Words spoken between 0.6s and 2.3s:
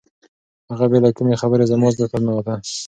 هغه بې له کومې خبرې زما زړه ته